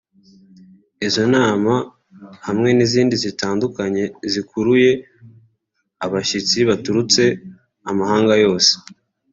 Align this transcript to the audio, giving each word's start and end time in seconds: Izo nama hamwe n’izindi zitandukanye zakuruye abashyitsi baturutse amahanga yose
Izo 1.07 1.23
nama 1.35 1.73
hamwe 2.45 2.69
n’izindi 2.77 3.15
zitandukanye 3.23 4.03
zakuruye 4.33 4.91
abashyitsi 6.05 6.57
baturutse 6.69 7.23
amahanga 7.91 8.33
yose 8.45 8.71